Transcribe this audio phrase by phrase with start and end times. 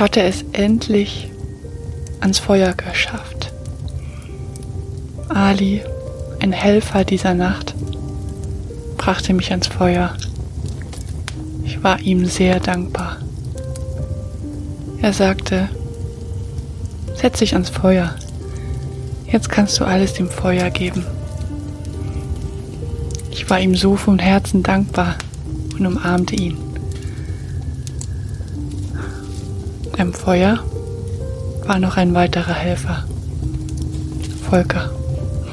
[0.00, 1.28] Ich hatte es endlich
[2.20, 3.52] ans Feuer geschafft.
[5.28, 5.82] Ali,
[6.40, 7.74] ein Helfer dieser Nacht,
[8.96, 10.16] brachte mich ans Feuer.
[11.64, 13.18] Ich war ihm sehr dankbar.
[15.02, 15.68] Er sagte,
[17.14, 18.14] setz dich ans Feuer.
[19.26, 21.04] Jetzt kannst du alles dem Feuer geben.
[23.30, 25.16] Ich war ihm so von Herzen dankbar
[25.78, 26.69] und umarmte ihn.
[30.00, 30.64] Am Feuer
[31.66, 33.04] war noch ein weiterer Helfer,
[34.48, 34.90] Volker.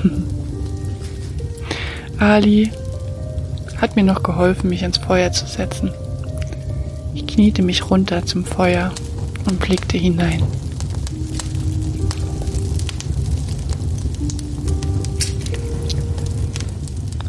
[2.17, 2.71] Ali
[3.75, 5.91] hat mir noch geholfen, mich ans Feuer zu setzen.
[7.13, 8.93] Ich kniete mich runter zum Feuer
[9.49, 10.41] und blickte hinein.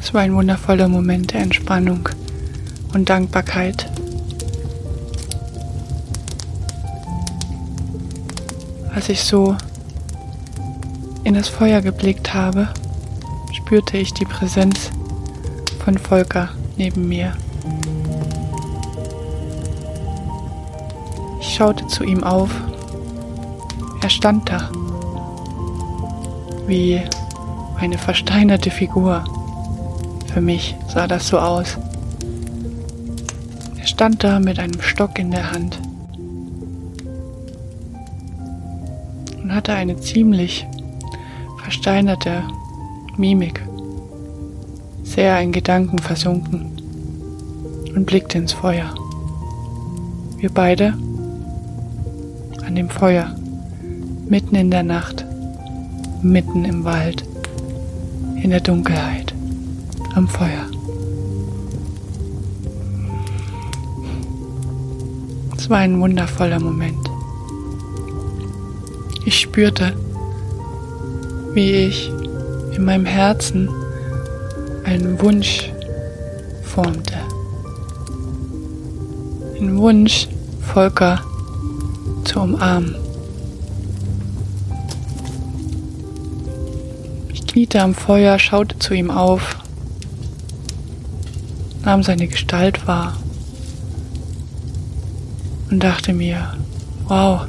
[0.01, 2.09] Es war ein wundervoller Moment der Entspannung
[2.95, 3.88] und Dankbarkeit.
[8.99, 9.57] Als ich so
[11.23, 12.67] in das Feuer geblickt habe,
[13.53, 14.91] spürte ich die Präsenz
[15.85, 17.33] von Volker neben mir.
[21.41, 22.51] Ich schaute zu ihm auf.
[24.03, 24.69] Er stand da
[26.67, 27.01] wie
[27.79, 29.23] eine versteinerte Figur.
[30.35, 31.79] Für mich sah das so aus.
[33.79, 35.79] Er stand da mit einem Stock in der Hand
[39.59, 40.69] hatte eine ziemlich
[41.61, 42.45] versteinerte
[43.17, 43.61] Mimik,
[45.03, 46.71] sehr in Gedanken versunken
[47.93, 48.95] und blickte ins Feuer.
[50.37, 50.95] Wir beide
[52.65, 53.35] an dem Feuer,
[54.29, 55.25] mitten in der Nacht,
[56.23, 57.25] mitten im Wald,
[58.41, 59.35] in der Dunkelheit,
[60.15, 60.67] am Feuer.
[65.57, 67.18] Es war ein wundervoller Moment.
[69.29, 69.93] Ich spürte,
[71.53, 72.11] wie ich
[72.75, 73.69] in meinem Herzen
[74.85, 75.71] einen Wunsch
[76.63, 77.13] formte.
[79.61, 80.29] Ein Wunsch,
[80.63, 81.21] Volker
[82.25, 82.95] zu umarmen.
[87.31, 89.59] Ich kniete am Feuer, schaute zu ihm auf,
[91.85, 93.15] nahm seine Gestalt wahr
[95.71, 96.55] und dachte mir,
[97.09, 97.47] wow,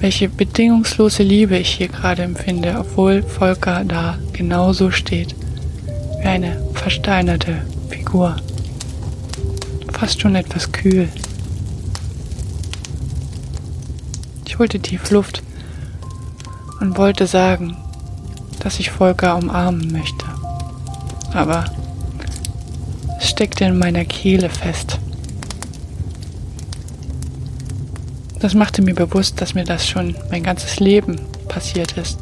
[0.00, 5.34] welche bedingungslose Liebe ich hier gerade empfinde, obwohl Volker da genauso steht,
[6.20, 8.36] wie eine versteinerte Figur.
[9.92, 11.08] Fast schon etwas kühl.
[14.46, 15.42] Ich holte tief Luft
[16.80, 17.76] und wollte sagen,
[18.60, 20.26] dass ich Volker umarmen möchte.
[21.32, 21.64] Aber
[23.18, 24.98] es steckte in meiner Kehle fest.
[28.40, 32.18] Das machte mir bewusst, dass mir das schon mein ganzes Leben passiert ist.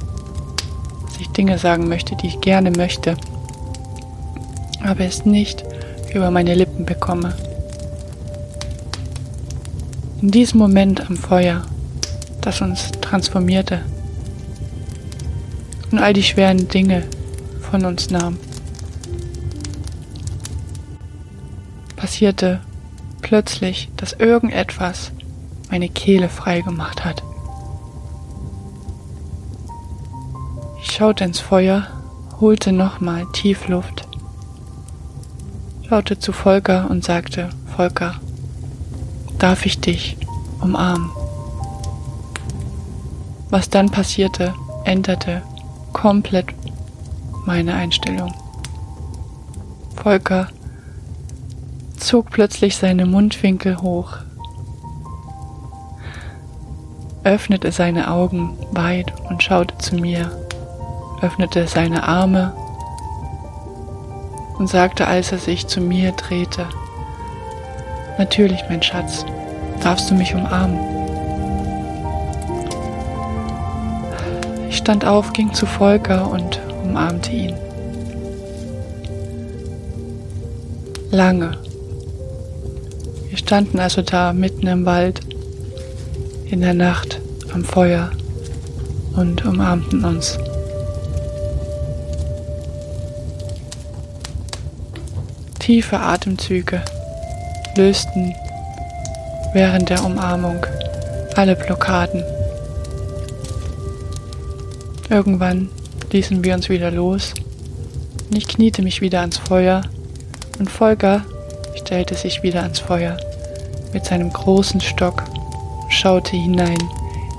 [1.07, 3.17] Dass ich Dinge sagen möchte, die ich gerne möchte,
[4.83, 5.63] aber es nicht
[6.15, 7.37] über meine Lippen bekomme.
[10.23, 11.63] In diesem Moment am Feuer,
[12.41, 13.83] das uns transformierte
[15.91, 17.05] und all die schweren Dinge
[17.71, 18.39] von uns nahm,
[21.95, 22.61] passierte
[23.21, 25.13] plötzlich, dass irgendetwas
[25.71, 27.23] meine Kehle frei gemacht hat.
[30.81, 31.87] Ich schaute ins Feuer,
[32.41, 34.07] holte nochmal tief Luft,
[35.89, 38.15] schaute zu Volker und sagte, Volker,
[39.39, 40.17] darf ich dich
[40.61, 41.11] umarmen?
[43.51, 44.55] Was dann passierte,
[44.85, 45.43] änderte
[45.93, 46.47] komplett
[47.47, 48.35] meine Einstellung.
[49.95, 50.49] Volker
[51.97, 54.19] zog plötzlich seine Mundwinkel hoch,
[57.27, 60.31] öffnete seine Augen weit und schaute zu mir,
[61.23, 62.55] öffnete seine Arme
[64.59, 66.67] und sagte, als er sich zu mir drehte,
[68.19, 69.27] Natürlich, mein Schatz,
[69.83, 70.79] darfst du mich umarmen.
[74.71, 77.55] Ich stand auf, ging zu Volker und umarmte ihn.
[81.11, 81.59] Lange.
[83.29, 85.26] Wir standen also da mitten im Wald
[86.51, 87.21] in der Nacht
[87.53, 88.11] am Feuer
[89.15, 90.39] und umarmten uns.
[95.59, 96.83] Tiefe Atemzüge
[97.77, 98.33] lösten
[99.53, 100.65] während der Umarmung
[101.35, 102.23] alle Blockaden.
[105.11, 105.69] Irgendwann
[106.13, 107.35] ließen wir uns wieder los
[108.31, 109.83] und ich kniete mich wieder ans Feuer
[110.59, 111.25] und Volker
[111.75, 113.17] stellte sich wieder ans Feuer
[113.93, 115.25] mit seinem großen Stock
[115.97, 116.79] schaute hinein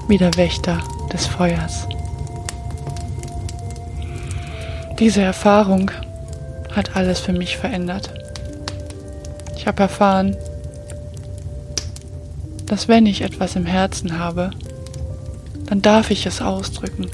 [0.07, 0.79] wie der Wächter
[1.13, 1.87] des Feuers.
[4.99, 5.91] Diese Erfahrung
[6.75, 8.11] hat alles für mich verändert.
[9.55, 10.35] Ich habe erfahren,
[12.65, 14.51] dass wenn ich etwas im Herzen habe,
[15.67, 17.07] dann darf ich es ausdrücken,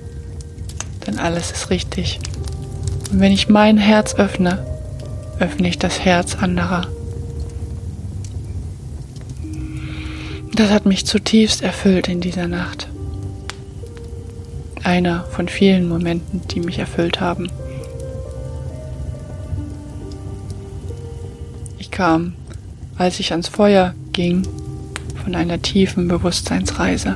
[1.06, 2.19] denn alles ist richtig.
[3.12, 4.66] Und wenn ich mein Herz öffne,
[5.40, 6.88] öffne ich das Herz anderer.
[10.55, 12.88] Das hat mich zutiefst erfüllt in dieser Nacht.
[14.83, 17.50] Einer von vielen Momenten, die mich erfüllt haben.
[21.79, 22.33] Ich kam,
[22.95, 24.44] als ich ans Feuer ging,
[25.23, 27.15] von einer tiefen Bewusstseinsreise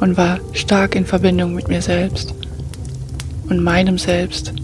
[0.00, 2.32] und war stark in Verbindung mit mir selbst
[3.50, 4.54] und meinem Selbst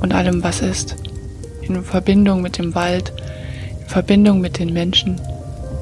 [0.00, 0.96] und allem, was ist.
[1.60, 3.12] In Verbindung mit dem Wald,
[3.82, 5.20] in Verbindung mit den Menschen,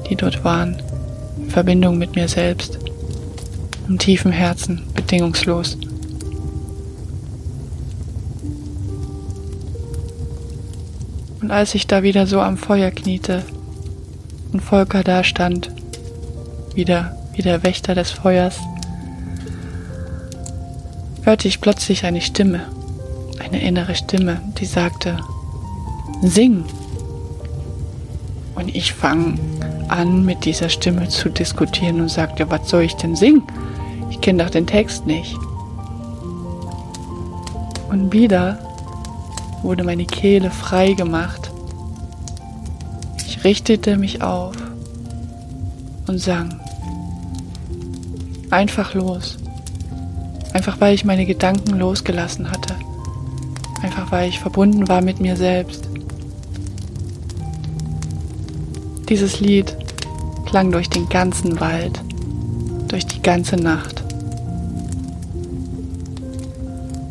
[0.09, 0.81] die dort waren,
[1.49, 2.79] Verbindung mit mir selbst,
[3.87, 5.77] im tiefen Herzen, bedingungslos.
[11.41, 13.43] Und als ich da wieder so am Feuer kniete
[14.51, 15.71] und Volker da stand,
[16.73, 18.59] wieder wie der Wächter des Feuers,
[21.23, 22.61] hörte ich plötzlich eine Stimme,
[23.39, 25.17] eine innere Stimme, die sagte,
[26.21, 26.65] Sing.
[28.55, 29.37] Und ich fang
[29.89, 33.43] an, mit dieser Stimme zu diskutieren und sagte, was soll ich denn singen?
[34.09, 35.35] Ich kenne doch den Text nicht.
[37.89, 38.59] Und wieder
[39.61, 41.51] wurde meine Kehle frei gemacht.
[43.27, 44.55] Ich richtete mich auf
[46.07, 46.59] und sang.
[48.51, 49.37] Einfach los.
[50.53, 52.75] Einfach weil ich meine Gedanken losgelassen hatte.
[53.81, 55.89] Einfach weil ich verbunden war mit mir selbst.
[59.09, 59.75] Dieses Lied
[60.45, 62.01] klang durch den ganzen Wald,
[62.87, 64.03] durch die ganze Nacht.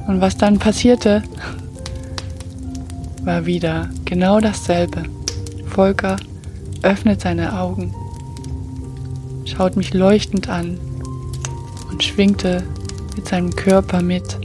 [0.06, 1.22] Und was dann passierte,
[3.24, 5.04] war wieder genau dasselbe.
[5.66, 6.16] Volker
[6.82, 7.94] öffnet seine Augen,
[9.44, 10.78] schaut mich leuchtend an
[11.90, 12.62] und schwingte
[13.16, 14.38] mit seinem Körper mit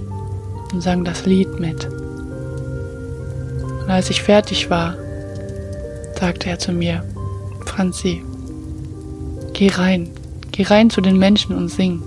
[0.72, 1.86] und sang das Lied mit.
[1.86, 4.96] Und als ich fertig war,
[6.19, 7.04] sagte er zu mir,
[7.79, 8.21] Franzi,
[9.53, 10.09] geh rein,
[10.51, 12.01] geh rein zu den Menschen und sing.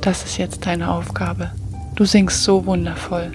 [0.00, 1.50] Das ist jetzt deine Aufgabe.
[1.96, 3.32] Du singst so wundervoll.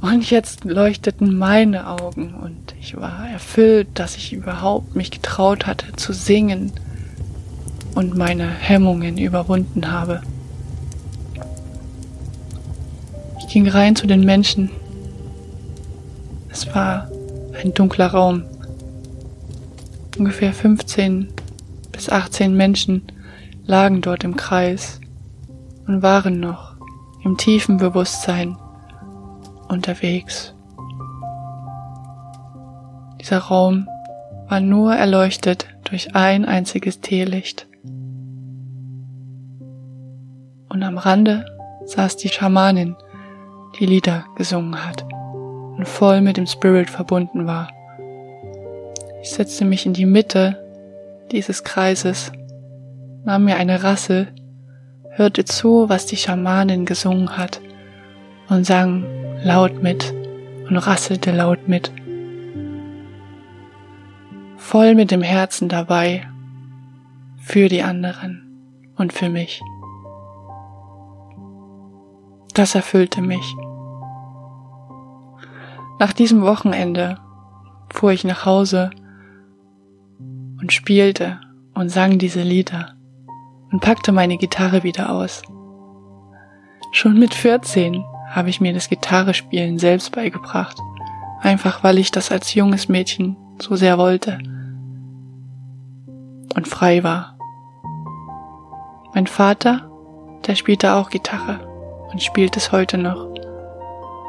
[0.00, 5.86] Und jetzt leuchteten meine Augen und ich war erfüllt, dass ich überhaupt mich getraut hatte
[5.96, 6.70] zu singen
[7.96, 10.22] und meine Hemmungen überwunden habe.
[13.40, 14.70] Ich ging rein zu den Menschen.
[16.48, 17.10] Es war
[17.60, 18.44] ein dunkler Raum.
[20.18, 21.28] Ungefähr 15
[21.90, 23.02] bis 18 Menschen
[23.64, 25.00] lagen dort im Kreis
[25.86, 26.76] und waren noch
[27.24, 28.56] im tiefen Bewusstsein
[29.68, 30.54] unterwegs.
[33.20, 33.88] Dieser Raum
[34.48, 37.66] war nur erleuchtet durch ein einziges Teelicht.
[40.72, 41.44] und am Rande
[41.84, 42.96] saß die Schamanin,
[43.78, 45.04] die Lieder gesungen hat
[45.76, 47.68] und voll mit dem Spirit verbunden war.
[49.22, 50.58] Ich setzte mich in die Mitte
[51.30, 52.32] dieses Kreises,
[53.24, 54.26] nahm mir eine Rasse,
[55.10, 57.60] hörte zu, was die Schamanin gesungen hat
[58.48, 59.04] und sang
[59.44, 60.12] laut mit
[60.68, 61.92] und rasselte laut mit.
[64.56, 66.26] Voll mit dem Herzen dabei
[67.38, 68.42] für die anderen
[68.96, 69.62] und für mich.
[72.54, 73.54] Das erfüllte mich.
[76.00, 77.18] Nach diesem Wochenende
[77.88, 78.90] fuhr ich nach Hause
[80.62, 81.40] und spielte
[81.74, 82.94] und sang diese Lieder
[83.72, 85.42] und packte meine Gitarre wieder aus.
[86.92, 90.78] Schon mit 14 habe ich mir das Gitarrespielen selbst beigebracht,
[91.40, 94.38] einfach weil ich das als junges Mädchen so sehr wollte
[96.54, 97.36] und frei war.
[99.14, 99.90] Mein Vater,
[100.46, 101.60] der spielte auch Gitarre
[102.10, 103.26] und spielt es heute noch.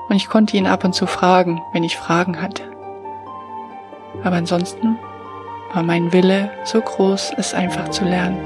[0.09, 2.63] Und ich konnte ihn ab und zu fragen, wenn ich Fragen hatte.
[4.23, 4.97] Aber ansonsten
[5.73, 8.37] war mein Wille so groß, es einfach zu lernen,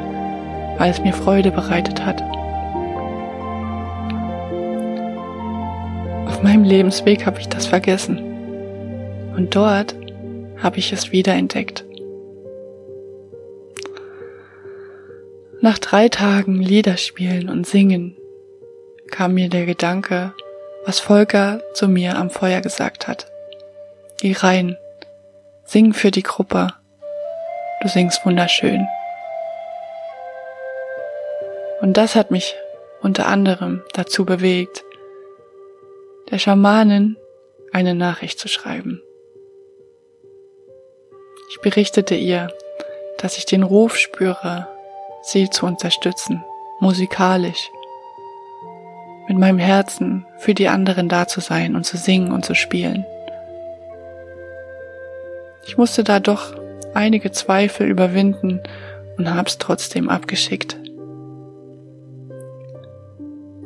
[0.78, 2.22] weil es mir Freude bereitet hat.
[6.28, 8.20] Auf meinem Lebensweg habe ich das vergessen.
[9.36, 9.96] Und dort
[10.62, 11.86] habe ich es wiederentdeckt.
[15.62, 18.16] Nach drei Tagen Lieder spielen und singen
[19.12, 20.34] kam mir der Gedanke,
[20.86, 23.28] was Volker zu mir am Feuer gesagt hat.
[24.20, 24.78] Geh rein,
[25.70, 26.70] Sing für die Gruppe.
[27.82, 28.88] Du singst wunderschön.
[31.82, 32.56] Und das hat mich
[33.02, 34.84] unter anderem dazu bewegt,
[36.32, 37.18] der Schamanin
[37.72, 39.04] eine Nachricht zu schreiben.
[41.52, 42.52] Ich berichtete ihr,
[43.20, 44.68] dass ich den Ruf spüre,
[45.22, 46.44] sie zu unterstützen,
[46.80, 47.70] musikalisch,
[49.28, 53.06] mit meinem Herzen für die anderen da zu sein und zu singen und zu spielen.
[55.68, 56.56] Ich musste da doch
[56.98, 58.60] einige Zweifel überwinden
[59.18, 60.78] und hab's trotzdem abgeschickt.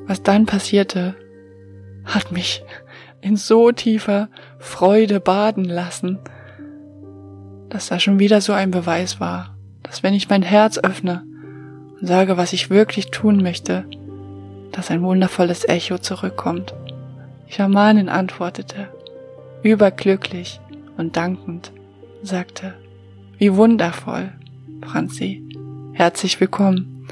[0.05, 1.15] Was dann passierte,
[2.03, 2.63] hat mich
[3.21, 6.19] in so tiefer Freude baden lassen,
[7.69, 11.23] dass da schon wieder so ein Beweis war, dass wenn ich mein Herz öffne
[11.99, 13.85] und sage, was ich wirklich tun möchte,
[14.73, 16.73] dass ein wundervolles Echo zurückkommt.
[17.47, 18.89] Die Schamanin antwortete,
[19.63, 20.59] überglücklich
[20.97, 21.71] und dankend,
[22.23, 22.73] sagte,
[23.41, 24.29] wie wundervoll,
[24.83, 25.41] Franzi,
[25.93, 27.07] herzlich willkommen.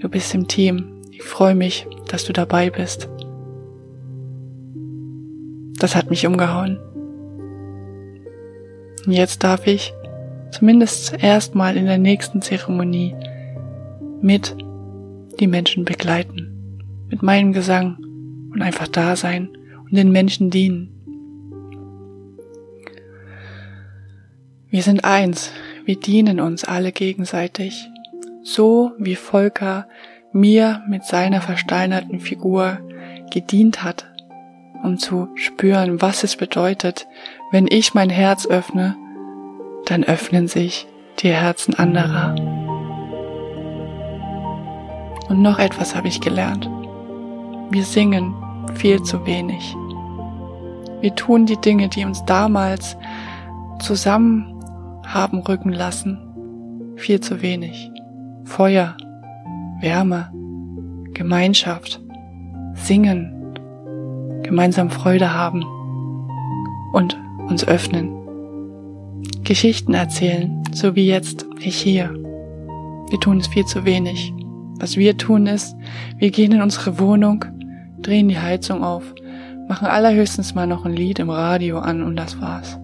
[0.00, 1.00] Du bist im Team.
[1.12, 3.08] Ich freue mich, dass du dabei bist.
[5.78, 6.80] Das hat mich umgehauen.
[9.06, 9.94] Und jetzt darf ich
[10.50, 13.14] zumindest erstmal in der nächsten Zeremonie
[14.20, 14.56] mit
[15.38, 16.80] die Menschen begleiten
[17.10, 17.98] mit meinem Gesang
[18.52, 19.50] und einfach da sein
[19.84, 20.93] und den Menschen dienen.
[24.74, 25.52] Wir sind eins,
[25.84, 27.88] wir dienen uns alle gegenseitig,
[28.42, 29.86] so wie Volker
[30.32, 32.80] mir mit seiner versteinerten Figur
[33.30, 34.04] gedient hat,
[34.82, 37.06] um zu spüren, was es bedeutet,
[37.52, 38.96] wenn ich mein Herz öffne,
[39.86, 40.88] dann öffnen sich
[41.20, 42.34] die Herzen anderer.
[45.28, 46.68] Und noch etwas habe ich gelernt.
[47.70, 48.34] Wir singen
[48.74, 49.76] viel zu wenig.
[51.00, 52.96] Wir tun die Dinge, die uns damals
[53.78, 54.50] zusammen
[55.06, 56.18] haben rücken lassen,
[56.96, 57.90] viel zu wenig.
[58.44, 58.96] Feuer,
[59.80, 60.30] Wärme,
[61.14, 62.00] Gemeinschaft,
[62.74, 63.58] Singen,
[64.42, 65.64] gemeinsam Freude haben
[66.92, 67.18] und
[67.48, 68.12] uns öffnen.
[69.42, 72.10] Geschichten erzählen, so wie jetzt ich hier.
[73.10, 74.32] Wir tun es viel zu wenig.
[74.78, 75.76] Was wir tun ist,
[76.18, 77.44] wir gehen in unsere Wohnung,
[78.00, 79.14] drehen die Heizung auf,
[79.68, 82.78] machen allerhöchstens mal noch ein Lied im Radio an und das war's.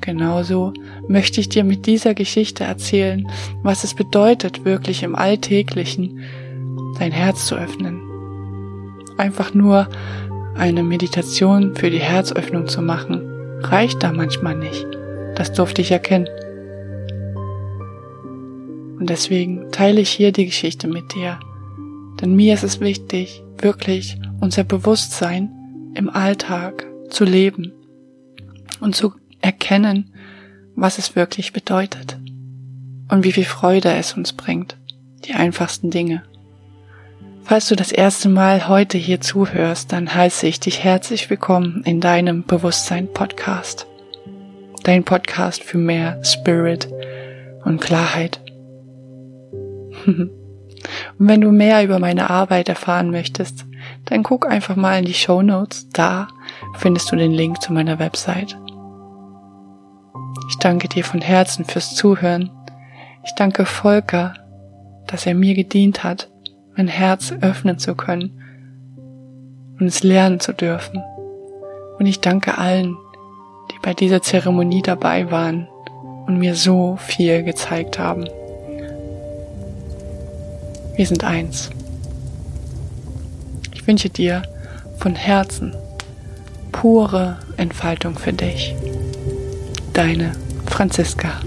[0.00, 0.72] Genauso
[1.08, 3.28] möchte ich dir mit dieser Geschichte erzählen,
[3.62, 6.20] was es bedeutet, wirklich im Alltäglichen
[6.98, 8.00] dein Herz zu öffnen.
[9.16, 9.88] Einfach nur
[10.54, 13.22] eine Meditation für die Herzöffnung zu machen,
[13.60, 14.86] reicht da manchmal nicht.
[15.34, 16.28] Das durfte ich erkennen.
[18.98, 21.38] Und deswegen teile ich hier die Geschichte mit dir.
[22.20, 25.50] Denn mir ist es wichtig, wirklich unser Bewusstsein
[25.94, 27.72] im Alltag zu leben
[28.80, 30.13] und zu erkennen,
[30.76, 32.18] was es wirklich bedeutet
[33.08, 34.76] und wie viel Freude es uns bringt,
[35.24, 36.22] die einfachsten Dinge.
[37.44, 42.00] Falls du das erste Mal heute hier zuhörst, dann heiße ich dich herzlich willkommen in
[42.00, 43.86] deinem Bewusstsein Podcast.
[44.82, 46.88] Dein Podcast für mehr Spirit
[47.64, 48.40] und Klarheit.
[51.18, 53.64] Und wenn du mehr über meine Arbeit erfahren möchtest,
[54.04, 55.88] dann guck einfach mal in die Show Notes.
[55.90, 56.28] Da
[56.74, 58.56] findest du den Link zu meiner Website.
[60.48, 62.50] Ich danke dir von Herzen fürs Zuhören.
[63.24, 64.34] Ich danke Volker,
[65.06, 66.30] dass er mir gedient hat,
[66.76, 68.42] mein Herz öffnen zu können
[69.78, 71.02] und es lernen zu dürfen.
[71.98, 72.96] Und ich danke allen,
[73.70, 75.68] die bei dieser Zeremonie dabei waren
[76.26, 78.28] und mir so viel gezeigt haben.
[80.96, 81.70] Wir sind eins.
[83.72, 84.42] Ich wünsche dir
[84.98, 85.74] von Herzen
[86.72, 88.74] pure Entfaltung für dich.
[89.94, 90.32] Deine
[90.66, 91.40] Franziska.